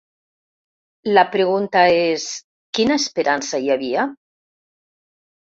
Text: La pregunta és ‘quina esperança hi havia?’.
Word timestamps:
La 1.17 1.23
pregunta 1.35 1.83
és 1.97 2.25
‘quina 2.79 2.99
esperança 3.03 3.61
hi 3.67 3.71
havia?’. 3.77 4.09